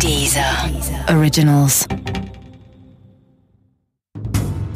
Dieser 0.00 0.70
Originals. 1.08 1.86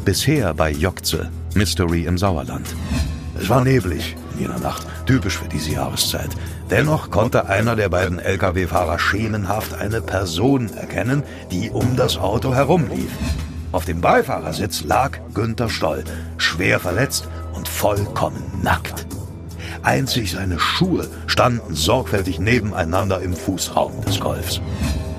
Bisher 0.03 0.53
bei 0.53 0.71
Jokze, 0.71 1.29
Mystery 1.53 2.05
im 2.05 2.17
Sauerland. 2.17 2.67
Es 3.39 3.49
war 3.49 3.63
neblig 3.63 4.15
in 4.33 4.41
jener 4.41 4.59
Nacht, 4.59 4.87
typisch 5.05 5.37
für 5.37 5.47
diese 5.47 5.71
Jahreszeit. 5.71 6.29
Dennoch 6.69 7.11
konnte 7.11 7.47
einer 7.47 7.75
der 7.75 7.89
beiden 7.89 8.19
Lkw-Fahrer 8.19 8.97
schemenhaft 8.97 9.73
eine 9.73 10.01
Person 10.01 10.73
erkennen, 10.73 11.23
die 11.51 11.69
um 11.69 11.95
das 11.95 12.17
Auto 12.17 12.53
herumlief. 12.55 13.11
Auf 13.71 13.85
dem 13.85 14.01
Beifahrersitz 14.01 14.83
lag 14.83 15.19
Günther 15.33 15.69
Stoll, 15.69 16.03
schwer 16.37 16.79
verletzt 16.79 17.27
und 17.53 17.67
vollkommen 17.67 18.43
nackt. 18.63 19.05
Einzig 19.83 20.31
seine 20.31 20.59
Schuhe 20.59 21.07
standen 21.27 21.75
sorgfältig 21.75 22.39
nebeneinander 22.39 23.21
im 23.21 23.33
Fußraum 23.33 24.03
des 24.05 24.19
Golfs. 24.19 24.61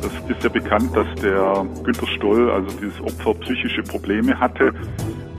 Es 0.03 0.37
ist 0.37 0.43
ja 0.43 0.49
bekannt, 0.49 0.95
dass 0.97 1.07
der 1.21 1.67
Günter 1.85 2.07
Stoll, 2.17 2.51
also 2.51 2.69
dieses 2.79 3.01
Opfer, 3.01 3.35
psychische 3.35 3.83
Probleme 3.83 4.39
hatte. 4.39 4.73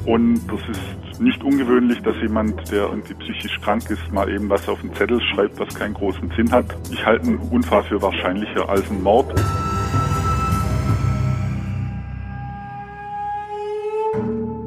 Und 0.05 0.41
das 0.47 0.59
ist 0.69 1.21
nicht 1.21 1.43
ungewöhnlich, 1.43 1.99
dass 2.01 2.15
jemand, 2.21 2.71
der 2.71 2.85
irgendwie 2.85 3.13
psychisch 3.13 3.59
krank 3.61 3.89
ist, 3.89 4.11
mal 4.11 4.29
eben 4.29 4.49
was 4.49 4.67
auf 4.67 4.81
den 4.81 4.93
Zettel 4.95 5.19
schreibt, 5.21 5.59
was 5.59 5.73
keinen 5.75 5.93
großen 5.93 6.31
Sinn 6.35 6.51
hat. 6.51 6.65
Ich 6.91 7.05
halte 7.05 7.27
einen 7.27 7.37
Unfall 7.37 7.83
für 7.83 8.01
wahrscheinlicher 8.01 8.67
als 8.67 8.89
einen 8.89 9.03
Mord. 9.03 9.33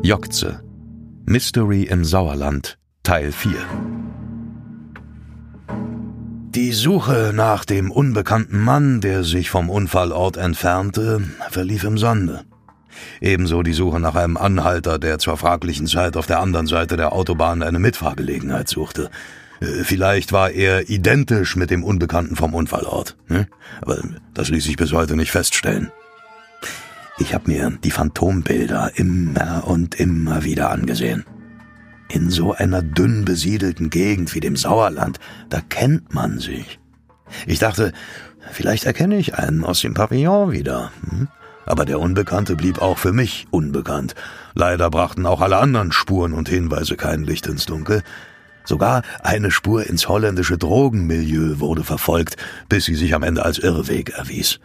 Jokze. 0.03 0.63
Mystery 1.27 1.85
im 1.85 2.05
Sauerland. 2.05 2.79
Teil 3.03 3.33
4. 3.33 3.94
Die 6.55 6.73
Suche 6.73 7.33
nach 7.35 7.65
dem 7.65 7.91
unbekannten 7.91 8.61
Mann, 8.61 9.01
der 9.01 9.25
sich 9.25 9.51
vom 9.51 9.69
Unfallort 9.69 10.37
entfernte, 10.37 11.21
verlief 11.51 11.83
im 11.83 11.99
Sande. 11.99 12.45
Ebenso 13.21 13.65
die 13.65 13.73
Suche 13.73 13.99
nach 13.99 14.15
einem 14.15 14.37
Anhalter, 14.37 15.01
der 15.01 15.19
zur 15.19 15.37
fraglichen 15.37 15.89
Zeit 15.89 16.17
auf 16.17 16.27
der 16.27 16.39
anderen 16.39 16.69
Seite 16.69 16.97
der 16.97 17.13
Autobahn 17.13 17.65
eine 17.65 17.81
Mitfahrgelegenheit 17.81 18.69
suchte. 18.69 19.11
Äh, 19.59 19.83
vielleicht 19.83 20.31
war 20.31 20.51
er 20.51 20.89
identisch 20.89 21.57
mit 21.57 21.71
dem 21.71 21.83
Unbekannten 21.83 22.37
vom 22.37 22.55
Unfallort, 22.55 23.17
ne? 23.27 23.49
aber 23.81 23.99
das 24.33 24.49
ließ 24.49 24.63
sich 24.63 24.77
bis 24.77 24.93
heute 24.93 25.17
nicht 25.17 25.33
feststellen. 25.33 25.91
Ich 27.19 27.35
habe 27.35 27.51
mir 27.51 27.73
die 27.83 27.91
Phantombilder 27.91 28.93
immer 28.95 29.65
und 29.67 29.99
immer 29.99 30.45
wieder 30.45 30.71
angesehen. 30.71 31.25
In 32.09 32.31
so 32.31 32.53
einer 32.53 32.83
dünn 32.83 33.25
besiedelten 33.25 33.91
Gegend 33.91 34.35
wie 34.35 34.41
dem 34.41 34.57
Sauerland, 34.57 35.19
da 35.49 35.61
kennt 35.61 36.15
man 36.15 36.39
sich. 36.39 36.79
Ich 37.47 37.59
dachte, 37.59 37.93
vielleicht 38.51 38.85
erkenne 38.85 39.17
ich 39.17 39.35
einen 39.35 39.65
aus 39.65 39.81
dem 39.81 39.95
Pavillon 39.95 40.53
wieder. 40.53 40.93
Hm? 41.09 41.29
Aber 41.67 41.85
der 41.87 41.99
Unbekannte 41.99 42.57
blieb 42.57 42.81
auch 42.81 42.99
für 42.99 43.13
mich 43.13 43.47
unbekannt. 43.51 44.15
Leider 44.55 44.91
brachten 44.91 45.27
auch 45.27 45.41
alle 45.41 45.57
anderen 45.57 45.93
Spuren 45.93 46.35
und 46.35 46.49
Hinweise 46.49 46.97
kein 46.97 47.25
Licht 47.25 47.47
ins 47.47 47.67
Dunkel. 47.67 48.03
Sogar 48.65 49.03
eine 49.23 49.51
Spur 49.51 49.87
ins 49.87 50.09
holländische 50.09 50.59
Drogenmilieu 50.59 51.61
wurde 51.61 51.85
verfolgt, 51.85 52.37
bis 52.69 52.85
sie 52.85 52.95
sich 52.95 53.15
am 53.15 53.23
Ende 53.23 53.45
als 53.45 53.59
Irrweg 53.59 54.11
erwies. 54.11 54.61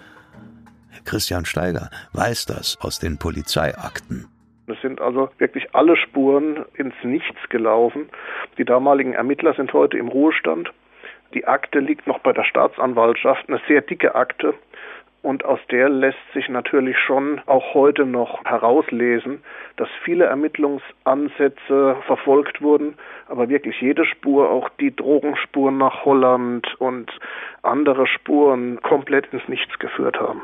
Christian 1.05 1.45
Steiger 1.45 1.89
weiß 2.13 2.45
das 2.45 2.77
aus 2.81 2.99
den 2.99 3.17
Polizeiakten. 3.17 4.27
Es 4.71 4.81
sind 4.81 5.01
also 5.01 5.29
wirklich 5.37 5.73
alle 5.73 5.95
Spuren 5.95 6.65
ins 6.75 6.95
Nichts 7.03 7.49
gelaufen. 7.49 8.09
Die 8.57 8.65
damaligen 8.65 9.13
Ermittler 9.13 9.53
sind 9.53 9.73
heute 9.73 9.97
im 9.97 10.07
Ruhestand. 10.07 10.71
Die 11.33 11.45
Akte 11.45 11.79
liegt 11.79 12.07
noch 12.07 12.19
bei 12.19 12.33
der 12.33 12.43
Staatsanwaltschaft, 12.43 13.47
eine 13.47 13.61
sehr 13.67 13.81
dicke 13.81 14.15
Akte. 14.15 14.53
Und 15.21 15.43
aus 15.43 15.59
der 15.69 15.89
lässt 15.89 16.17
sich 16.33 16.47
natürlich 16.47 16.97
schon 16.97 17.41
auch 17.45 17.73
heute 17.73 18.05
noch 18.05 18.43
herauslesen, 18.45 19.43
dass 19.75 19.89
viele 20.03 20.25
Ermittlungsansätze 20.25 21.97
verfolgt 22.07 22.61
wurden, 22.61 22.97
aber 23.27 23.49
wirklich 23.49 23.81
jede 23.81 24.05
Spur, 24.05 24.49
auch 24.49 24.69
die 24.79 24.95
Drogenspuren 24.95 25.77
nach 25.77 26.05
Holland 26.05 26.73
und 26.79 27.11
andere 27.63 28.07
Spuren 28.07 28.81
komplett 28.81 29.27
ins 29.33 29.45
Nichts 29.49 29.77
geführt 29.79 30.19
haben. 30.19 30.41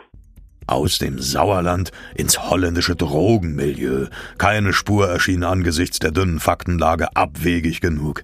Aus 0.67 0.97
dem 0.97 1.21
Sauerland 1.21 1.91
ins 2.15 2.49
holländische 2.49 2.95
Drogenmilieu. 2.95 4.07
Keine 4.37 4.73
Spur 4.73 5.07
erschien 5.07 5.43
angesichts 5.43 5.99
der 5.99 6.11
dünnen 6.11 6.39
Faktenlage 6.39 7.15
abwegig 7.15 7.81
genug. 7.81 8.23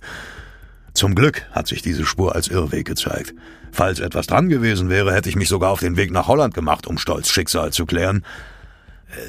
Zum 0.93 1.15
Glück 1.15 1.47
hat 1.51 1.67
sich 1.67 1.81
diese 1.81 2.05
Spur 2.05 2.35
als 2.35 2.47
Irrweg 2.47 2.85
gezeigt. 2.85 3.33
Falls 3.71 3.99
etwas 3.99 4.27
dran 4.27 4.49
gewesen 4.49 4.89
wäre, 4.89 5.13
hätte 5.13 5.29
ich 5.29 5.35
mich 5.35 5.49
sogar 5.49 5.71
auf 5.71 5.79
den 5.79 5.97
Weg 5.97 6.11
nach 6.11 6.27
Holland 6.27 6.53
gemacht, 6.53 6.87
um 6.87 6.97
Stolz 6.97 7.29
Schicksal 7.29 7.71
zu 7.71 7.85
klären. 7.85 8.25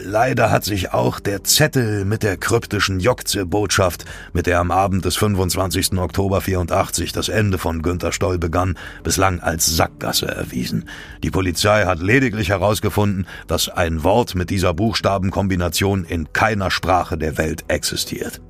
Leider 0.05 0.51
hat 0.51 0.65
sich 0.65 0.93
auch 0.93 1.19
der 1.19 1.43
Zettel 1.43 2.05
mit 2.05 2.23
der 2.23 2.37
kryptischen 2.37 3.01
Jokze-Botschaft, 3.01 4.05
mit 4.33 4.47
der 4.47 4.61
am 4.61 4.71
Abend 4.71 5.05
des 5.05 5.17
25. 5.17 5.99
Oktober 5.99 6.41
84 6.41 7.13
das 7.13 7.29
Ende 7.29 7.59
von 7.59 7.83
Günter 7.83 8.13
Stoll 8.13 8.39
begann, 8.39 8.79
bislang 9.03 9.41
als 9.41 9.67
Sackgasse 9.77 10.29
erwiesen. 10.29 10.89
Die 11.25 11.31
Polizei 11.31 11.85
hat 11.85 12.01
lediglich 12.01 12.51
herausgefunden, 12.51 13.27
dass 13.49 13.69
ein 13.69 14.05
Wort 14.05 14.35
mit 14.35 14.51
dieser 14.51 14.73
Buchstabenkombination 14.73 16.05
in 16.05 16.33
keiner 16.33 16.71
Sprache 16.71 17.19
der 17.19 17.37
Welt 17.37 17.65
existiert. 17.69 18.41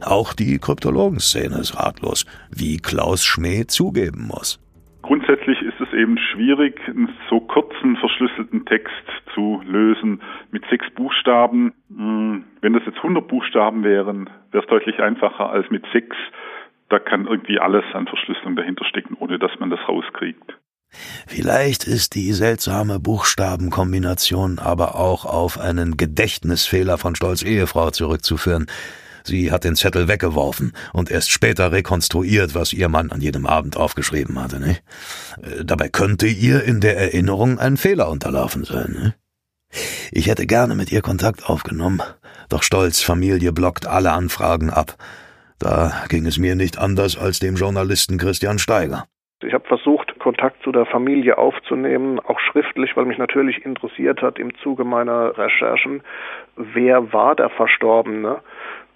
Auch 0.00 0.32
die 0.32 0.58
Kryptologenszene 0.58 1.58
ist 1.58 1.76
ratlos, 1.78 2.26
wie 2.50 2.78
Klaus 2.78 3.24
Schmäh 3.24 3.66
zugeben 3.66 4.26
muss. 4.26 4.58
Grundsätzlich 5.02 5.60
ist 5.62 5.80
es 5.80 5.92
eben 5.92 6.18
schwierig, 6.18 6.80
einen 6.88 7.08
so 7.28 7.40
kurzen, 7.40 7.96
verschlüsselten 7.96 8.64
Text 8.66 8.92
zu 9.42 9.60
lösen 9.64 10.22
mit 10.50 10.64
sechs 10.70 10.86
Buchstaben. 10.94 11.72
Hm, 11.88 12.44
wenn 12.60 12.72
das 12.72 12.82
jetzt 12.86 12.98
100 12.98 13.26
Buchstaben 13.26 13.84
wären, 13.84 14.30
wäre 14.50 14.62
es 14.62 14.70
deutlich 14.70 15.00
einfacher 15.00 15.50
als 15.50 15.68
mit 15.70 15.84
sechs. 15.92 16.16
Da 16.88 16.98
kann 16.98 17.26
irgendwie 17.26 17.58
alles 17.58 17.84
an 17.94 18.06
Verschlüsselung 18.06 18.56
dahinter 18.56 18.84
stecken, 18.84 19.16
ohne 19.18 19.38
dass 19.38 19.52
man 19.58 19.70
das 19.70 19.80
rauskriegt. 19.88 20.58
Vielleicht 21.26 21.86
ist 21.86 22.14
die 22.14 22.32
seltsame 22.32 23.00
Buchstabenkombination 23.00 24.58
aber 24.58 24.96
auch 24.96 25.24
auf 25.24 25.58
einen 25.58 25.96
Gedächtnisfehler 25.96 26.98
von 26.98 27.14
Stolz 27.14 27.42
Ehefrau 27.42 27.90
zurückzuführen. 27.90 28.66
Sie 29.24 29.50
hat 29.52 29.64
den 29.64 29.76
Zettel 29.76 30.08
weggeworfen 30.08 30.72
und 30.92 31.10
erst 31.10 31.30
später 31.30 31.72
rekonstruiert, 31.72 32.54
was 32.54 32.72
ihr 32.72 32.88
Mann 32.88 33.10
an 33.10 33.20
jedem 33.20 33.46
Abend 33.46 33.76
aufgeschrieben 33.76 34.38
hatte. 34.38 34.60
Ne? 34.60 34.78
Dabei 35.64 35.88
könnte 35.88 36.26
ihr 36.26 36.62
in 36.64 36.80
der 36.80 36.98
Erinnerung 36.98 37.58
ein 37.58 37.78
Fehler 37.78 38.10
unterlaufen 38.10 38.64
sein. 38.64 38.92
Ne? 38.92 39.14
Ich 40.14 40.28
hätte 40.28 40.46
gerne 40.46 40.74
mit 40.74 40.92
ihr 40.92 41.00
Kontakt 41.00 41.48
aufgenommen, 41.48 42.02
doch 42.50 42.62
Stolz 42.62 43.02
Familie 43.02 43.50
blockt 43.50 43.86
alle 43.86 44.12
Anfragen 44.12 44.68
ab. 44.68 44.96
Da 45.58 45.90
ging 46.10 46.26
es 46.26 46.38
mir 46.38 46.54
nicht 46.54 46.78
anders 46.78 47.16
als 47.16 47.38
dem 47.38 47.54
Journalisten 47.54 48.18
Christian 48.18 48.58
Steiger. 48.58 49.06
Ich 49.42 49.54
habe 49.54 49.66
versucht, 49.66 50.18
Kontakt 50.18 50.62
zu 50.62 50.70
der 50.70 50.84
Familie 50.84 51.38
aufzunehmen, 51.38 52.20
auch 52.20 52.38
schriftlich, 52.40 52.94
weil 52.94 53.06
mich 53.06 53.16
natürlich 53.16 53.64
interessiert 53.64 54.20
hat 54.20 54.38
im 54.38 54.54
Zuge 54.56 54.84
meiner 54.84 55.38
Recherchen, 55.38 56.02
wer 56.56 57.14
war 57.14 57.34
der 57.34 57.48
Verstorbene 57.48 58.40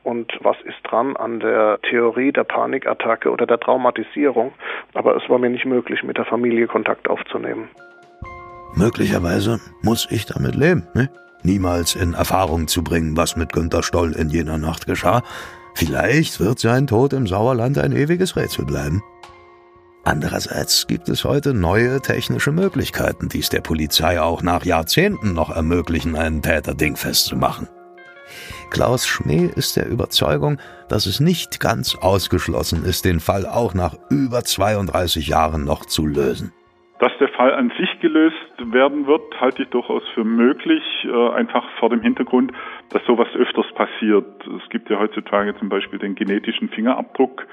und 0.02 0.30
was 0.42 0.60
ist 0.64 0.76
dran 0.82 1.16
an 1.16 1.40
der 1.40 1.78
Theorie 1.88 2.30
der 2.30 2.44
Panikattacke 2.44 3.30
oder 3.30 3.46
der 3.46 3.58
Traumatisierung. 3.58 4.52
Aber 4.92 5.16
es 5.16 5.26
war 5.30 5.38
mir 5.38 5.50
nicht 5.50 5.64
möglich, 5.64 6.02
mit 6.02 6.18
der 6.18 6.26
Familie 6.26 6.66
Kontakt 6.66 7.08
aufzunehmen. 7.08 7.70
Möglicherweise 8.76 9.58
muss 9.80 10.06
ich 10.10 10.26
damit 10.26 10.54
leben, 10.54 10.86
ne? 10.92 11.08
niemals 11.42 11.94
in 11.94 12.12
Erfahrung 12.12 12.68
zu 12.68 12.84
bringen, 12.84 13.16
was 13.16 13.34
mit 13.34 13.54
Günter 13.54 13.82
Stoll 13.82 14.12
in 14.12 14.28
jener 14.28 14.58
Nacht 14.58 14.86
geschah. 14.86 15.22
Vielleicht 15.74 16.40
wird 16.40 16.58
sein 16.58 16.86
Tod 16.86 17.14
im 17.14 17.26
Sauerland 17.26 17.78
ein 17.78 17.92
ewiges 17.92 18.36
Rätsel 18.36 18.66
bleiben. 18.66 19.02
Andererseits 20.04 20.86
gibt 20.86 21.08
es 21.08 21.24
heute 21.24 21.54
neue 21.54 22.00
technische 22.02 22.52
Möglichkeiten, 22.52 23.30
die 23.30 23.40
es 23.40 23.48
der 23.48 23.62
Polizei 23.62 24.20
auch 24.20 24.42
nach 24.42 24.64
Jahrzehnten 24.64 25.32
noch 25.32 25.50
ermöglichen, 25.50 26.14
einen 26.14 26.42
Täter 26.42 26.74
dingfest 26.74 27.26
zu 27.26 27.36
machen. 27.36 27.68
Klaus 28.70 29.06
Schmäh 29.06 29.46
ist 29.46 29.76
der 29.76 29.88
Überzeugung, 29.88 30.58
dass 30.88 31.06
es 31.06 31.18
nicht 31.18 31.60
ganz 31.60 31.94
ausgeschlossen 31.94 32.84
ist, 32.84 33.06
den 33.06 33.20
Fall 33.20 33.46
auch 33.46 33.72
nach 33.72 33.96
über 34.10 34.44
32 34.44 35.28
Jahren 35.28 35.64
noch 35.64 35.86
zu 35.86 36.06
lösen. 36.06 36.52
Dass 36.98 37.12
der 37.18 37.28
Fall 37.28 37.52
an 37.52 37.70
sich 37.78 38.00
gelöst 38.00 38.36
werden 38.58 39.06
wird, 39.06 39.40
halte 39.40 39.64
ich 39.64 39.68
durchaus 39.68 40.02
für 40.14 40.24
möglich, 40.24 40.82
äh, 41.04 41.30
einfach 41.30 41.68
vor 41.78 41.90
dem 41.90 42.00
Hintergrund, 42.00 42.52
dass 42.90 43.04
sowas 43.04 43.28
öfters 43.34 43.70
passiert. 43.74 44.26
Es 44.46 44.68
gibt 44.70 44.88
ja 44.88 44.98
heutzutage 44.98 45.54
zum 45.58 45.68
Beispiel 45.68 45.98
den 45.98 46.14
genetischen 46.14 46.70
Fingerabdruck, 46.70 47.46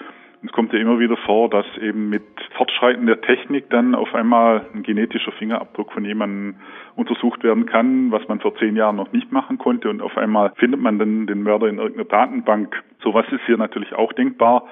es 0.45 0.51
kommt 0.51 0.73
ja 0.73 0.79
immer 0.79 0.99
wieder 0.99 1.15
vor, 1.15 1.49
dass 1.49 1.65
eben 1.81 2.09
mit 2.09 2.23
Fortschreiten 2.57 3.05
der 3.05 3.21
Technik 3.21 3.69
dann 3.69 3.95
auf 3.95 4.13
einmal 4.13 4.65
ein 4.73 4.83
genetischer 4.83 5.31
Fingerabdruck 5.31 5.93
von 5.93 6.03
jemandem 6.03 6.55
untersucht 6.95 7.43
werden 7.43 7.65
kann, 7.65 8.11
was 8.11 8.27
man 8.27 8.41
vor 8.41 8.53
zehn 8.57 8.75
Jahren 8.75 8.97
noch 8.97 9.13
nicht 9.13 9.31
machen 9.31 9.57
konnte. 9.57 9.89
Und 9.89 10.01
auf 10.01 10.17
einmal 10.17 10.51
findet 10.57 10.81
man 10.81 10.99
dann 10.99 11.27
den 11.27 11.43
Mörder 11.43 11.67
in 11.67 11.77
irgendeiner 11.77 12.09
Datenbank. 12.09 12.83
Sowas 13.01 13.25
ist 13.31 13.45
hier 13.45 13.57
natürlich 13.57 13.93
auch 13.93 14.11
denkbar. 14.11 14.67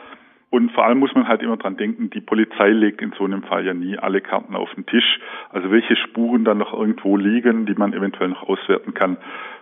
Und 0.52 0.74
vor 0.74 0.86
allem 0.86 1.00
muss 1.00 1.16
man 1.16 1.30
halt 1.30 1.42
immer 1.42 1.56
dran 1.56 1.78
denken, 1.78 2.10
die 2.10 2.20
Polizei 2.20 2.72
legt 2.72 3.02
in 3.02 3.14
so 3.18 3.24
einem 3.24 3.42
Fall 3.42 3.66
ja 3.66 3.74
nie 3.74 3.98
alle 3.98 4.20
Karten 4.20 4.54
auf 4.54 4.70
den 4.76 4.86
Tisch. 4.86 5.20
Also 5.50 5.72
welche 5.72 5.96
Spuren 5.96 6.44
dann 6.44 6.58
noch 6.58 6.74
irgendwo 6.74 7.16
liegen, 7.16 7.66
die 7.66 7.74
man 7.74 7.94
eventuell 7.94 8.30
noch 8.30 8.44
auswerten 8.44 8.94
kann, 8.94 9.16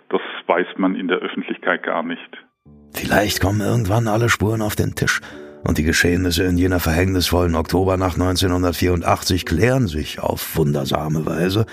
das 0.10 0.22
weiß 0.48 0.66
man 0.78 0.96
in 0.96 1.08
der 1.08 1.20
Öffentlichkeit 1.20 1.84
gar 1.84 2.02
nicht. 2.02 2.44
Vielleicht 2.92 3.40
kommen 3.40 3.62
irgendwann 3.62 4.08
alle 4.08 4.30
Spuren 4.30 4.64
auf 4.64 4.76
den 4.76 4.96
Tisch 4.96 5.22
und 5.64 5.78
die 5.78 5.84
Geschehnisse 5.84 6.46
in 6.46 6.58
jener 6.58 6.80
verhängnisvollen 6.80 7.54
Oktobernacht 7.54 8.20
1984 8.20 9.46
klären 9.46 9.86
sich 9.86 10.20
auf 10.20 10.58
wundersame 10.58 11.24
Weise. 11.28 11.68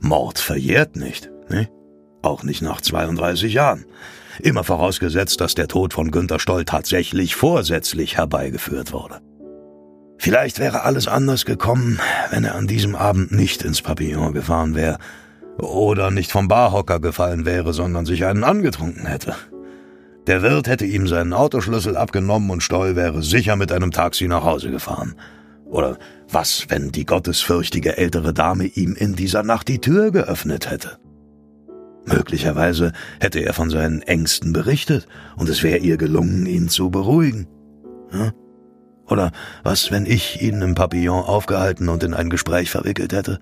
Mord 0.00 0.38
verjährt 0.38 0.94
nicht, 0.94 1.28
ne? 1.50 1.68
Auch 2.22 2.42
nicht 2.42 2.62
nach 2.62 2.80
32 2.80 3.52
Jahren. 3.52 3.84
Immer 4.40 4.64
vorausgesetzt, 4.64 5.40
dass 5.40 5.54
der 5.54 5.68
Tod 5.68 5.94
von 5.94 6.10
Günter 6.10 6.38
Stoll 6.38 6.64
tatsächlich 6.64 7.34
vorsätzlich 7.34 8.16
herbeigeführt 8.16 8.92
wurde. 8.92 9.20
Vielleicht 10.18 10.58
wäre 10.58 10.82
alles 10.82 11.08
anders 11.08 11.46
gekommen, 11.46 11.98
wenn 12.30 12.44
er 12.44 12.54
an 12.54 12.66
diesem 12.66 12.94
Abend 12.94 13.32
nicht 13.32 13.62
ins 13.62 13.80
Papillon 13.80 14.34
gefahren 14.34 14.74
wäre 14.74 14.98
oder 15.58 16.10
nicht 16.10 16.30
vom 16.30 16.46
Barhocker 16.46 17.00
gefallen 17.00 17.46
wäre, 17.46 17.72
sondern 17.72 18.04
sich 18.04 18.26
einen 18.26 18.44
angetrunken 18.44 19.06
hätte. 19.06 19.34
Der 20.26 20.42
Wirt 20.42 20.68
hätte 20.68 20.84
ihm 20.84 21.08
seinen 21.08 21.32
Autoschlüssel 21.32 21.96
abgenommen 21.96 22.50
und 22.50 22.62
Stoll 22.62 22.96
wäre 22.96 23.22
sicher 23.22 23.56
mit 23.56 23.72
einem 23.72 23.90
Taxi 23.90 24.28
nach 24.28 24.44
Hause 24.44 24.70
gefahren. 24.70 25.14
Oder 25.64 25.98
was, 26.28 26.66
wenn 26.68 26.92
die 26.92 27.06
gottesfürchtige 27.06 27.96
ältere 27.96 28.34
Dame 28.34 28.66
ihm 28.66 28.94
in 28.94 29.14
dieser 29.14 29.42
Nacht 29.42 29.68
die 29.68 29.78
Tür 29.78 30.10
geöffnet 30.10 30.70
hätte? 30.70 30.98
Möglicherweise 32.12 32.92
hätte 33.20 33.40
er 33.40 33.52
von 33.52 33.70
seinen 33.70 34.02
Ängsten 34.02 34.52
berichtet 34.52 35.06
und 35.36 35.48
es 35.48 35.62
wäre 35.62 35.78
ihr 35.78 35.96
gelungen, 35.96 36.46
ihn 36.46 36.68
zu 36.68 36.90
beruhigen. 36.90 37.46
Oder 39.06 39.32
was, 39.62 39.90
wenn 39.90 40.06
ich 40.06 40.42
ihn 40.42 40.62
im 40.62 40.74
Papillon 40.74 41.24
aufgehalten 41.24 41.88
und 41.88 42.02
in 42.02 42.14
ein 42.14 42.30
Gespräch 42.30 42.70
verwickelt 42.70 43.12
hätte? 43.12 43.40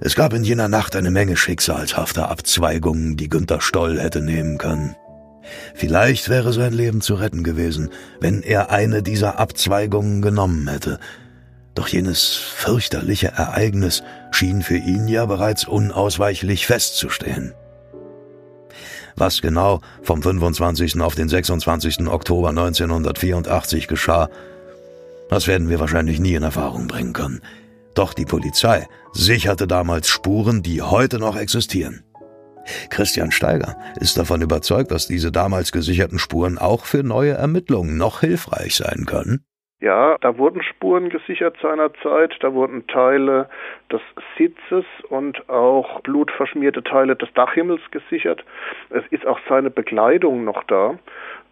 Es 0.00 0.14
gab 0.14 0.32
in 0.32 0.44
jener 0.44 0.68
Nacht 0.68 0.96
eine 0.96 1.10
Menge 1.10 1.36
schicksalshafter 1.36 2.30
Abzweigungen, 2.30 3.16
die 3.16 3.28
Günther 3.28 3.60
Stoll 3.60 3.98
hätte 3.98 4.22
nehmen 4.22 4.58
können. 4.58 4.94
Vielleicht 5.74 6.28
wäre 6.28 6.52
sein 6.52 6.72
Leben 6.72 7.00
zu 7.00 7.14
retten 7.14 7.42
gewesen, 7.42 7.90
wenn 8.20 8.42
er 8.42 8.70
eine 8.70 9.02
dieser 9.02 9.38
Abzweigungen 9.38 10.22
genommen 10.22 10.68
hätte. 10.68 10.98
Doch 11.74 11.88
jenes 11.88 12.34
fürchterliche 12.34 13.28
Ereignis 13.28 14.02
schien 14.30 14.62
für 14.62 14.76
ihn 14.76 15.08
ja 15.08 15.26
bereits 15.26 15.66
unausweichlich 15.66 16.66
festzustehen. 16.66 17.54
Was 19.18 19.42
genau 19.42 19.80
vom 20.02 20.22
25. 20.22 21.00
auf 21.00 21.16
den 21.16 21.28
26. 21.28 22.06
Oktober 22.06 22.50
1984 22.50 23.88
geschah, 23.88 24.28
das 25.28 25.48
werden 25.48 25.68
wir 25.68 25.80
wahrscheinlich 25.80 26.20
nie 26.20 26.34
in 26.34 26.44
Erfahrung 26.44 26.86
bringen 26.86 27.12
können. 27.12 27.40
Doch 27.94 28.14
die 28.14 28.24
Polizei 28.24 28.86
sicherte 29.12 29.66
damals 29.66 30.06
Spuren, 30.08 30.62
die 30.62 30.82
heute 30.82 31.18
noch 31.18 31.34
existieren. 31.34 32.04
Christian 32.90 33.32
Steiger 33.32 33.76
ist 33.98 34.16
davon 34.18 34.40
überzeugt, 34.40 34.92
dass 34.92 35.08
diese 35.08 35.32
damals 35.32 35.72
gesicherten 35.72 36.20
Spuren 36.20 36.56
auch 36.56 36.84
für 36.84 37.02
neue 37.02 37.32
Ermittlungen 37.32 37.96
noch 37.96 38.20
hilfreich 38.20 38.76
sein 38.76 39.04
können. 39.04 39.44
Ja, 39.80 40.16
da 40.20 40.36
wurden 40.38 40.62
Spuren 40.62 41.08
gesichert 41.08 41.56
seinerzeit, 41.62 42.36
da 42.40 42.52
wurden 42.52 42.88
Teile 42.88 43.48
des 43.92 44.00
Sitzes 44.36 44.84
und 45.08 45.48
auch 45.48 46.00
blutverschmierte 46.00 46.82
Teile 46.82 47.14
des 47.14 47.32
Dachhimmels 47.34 47.82
gesichert. 47.92 48.44
Es 48.90 49.06
ist 49.10 49.24
auch 49.24 49.38
seine 49.48 49.70
Bekleidung 49.70 50.42
noch 50.44 50.64
da. 50.64 50.98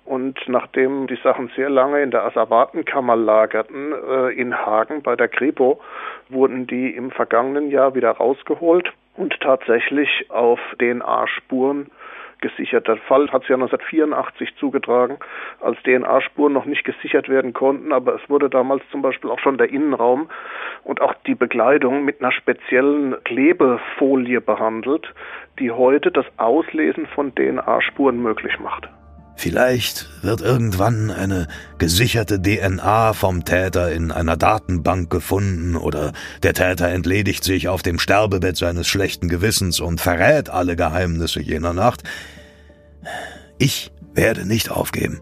Und 0.05 0.39
nachdem 0.49 1.07
die 1.07 1.19
Sachen 1.23 1.51
sehr 1.57 1.71
lange 1.71 2.03
in 2.03 2.11
der 2.11 2.25
Asservatenkammer 2.25 3.17
lagerten 3.17 3.93
äh, 3.93 4.31
in 4.31 4.57
Hagen 4.57 5.03
bei 5.03 5.17
der 5.17 5.29
Kripo, 5.29 5.81
wurden 6.29 6.67
die 6.67 6.91
im 6.91 7.11
vergangenen 7.13 7.71
Jahr 7.71 7.95
wieder 7.95 8.11
rausgeholt 8.11 8.93
und 9.17 9.39
tatsächlich 9.41 10.27
auf 10.31 10.61
DNA-Spuren 10.79 11.91
gesichert. 12.41 12.89
Der 12.89 12.97
Fall 12.97 13.31
hat 13.33 13.43
sich 13.43 13.51
ja 13.51 13.57
1984 13.57 14.57
zugetragen, 14.57 15.19
als 15.61 15.79
DNA-Spuren 15.83 16.53
noch 16.53 16.65
nicht 16.65 16.85
gesichert 16.85 17.29
werden 17.29 17.53
konnten, 17.53 17.93
aber 17.93 18.15
es 18.15 18.29
wurde 18.29 18.51
damals 18.51 18.83
zum 18.91 19.03
Beispiel 19.03 19.31
auch 19.31 19.39
schon 19.39 19.59
der 19.59 19.71
Innenraum 19.71 20.29
und 20.85 21.01
auch 21.01 21.15
die 21.27 21.35
Bekleidung 21.35 22.05
mit 22.05 22.21
einer 22.21 22.33
speziellen 22.33 23.17
Klebefolie 23.25 24.41
behandelt, 24.41 25.13
die 25.59 25.71
heute 25.71 26.11
das 26.11 26.27
Auslesen 26.37 27.07
von 27.07 27.35
DNA-Spuren 27.35 28.23
möglich 28.23 28.59
macht. 28.61 28.89
Vielleicht 29.37 30.09
wird 30.23 30.41
irgendwann 30.41 31.11
eine 31.11 31.47
gesicherte 31.77 32.41
DNA 32.41 33.13
vom 33.13 33.45
Täter 33.45 33.93
in 33.93 34.11
einer 34.11 34.37
Datenbank 34.37 35.11
gefunden 35.11 35.77
oder 35.77 36.13
der 36.43 36.55
Täter 36.55 36.89
entledigt 36.89 37.45
sich 37.45 37.69
auf 37.69 37.83
dem 37.83 37.99
Sterbebett 37.99 38.57
seines 38.57 38.89
schlechten 38.89 39.29
Gewissens 39.29 39.79
und 39.79 40.01
verrät 40.01 40.49
alle 40.49 40.75
Geheimnisse 40.75 41.41
jener 41.41 41.75
Nacht. 41.75 42.03
Ich 43.59 43.93
werde 44.15 44.47
nicht 44.47 44.71
aufgeben. 44.71 45.21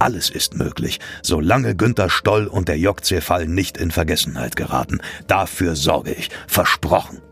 Alles 0.00 0.28
ist 0.28 0.56
möglich, 0.56 0.98
solange 1.22 1.76
Günther 1.76 2.10
Stoll 2.10 2.48
und 2.48 2.66
der 2.66 2.78
Jokce-Fall 2.78 3.46
nicht 3.46 3.78
in 3.78 3.92
Vergessenheit 3.92 4.56
geraten. 4.56 5.00
Dafür 5.28 5.76
sorge 5.76 6.12
ich, 6.12 6.30
versprochen. 6.48 7.22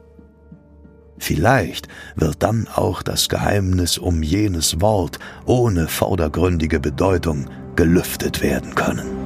Vielleicht 1.20 1.86
wird 2.16 2.42
dann 2.42 2.66
auch 2.66 3.02
das 3.02 3.28
Geheimnis 3.28 3.98
um 3.98 4.22
jenes 4.22 4.80
Wort 4.80 5.18
ohne 5.44 5.86
vordergründige 5.86 6.80
Bedeutung 6.80 7.46
gelüftet 7.76 8.42
werden 8.42 8.74
können. 8.74 9.19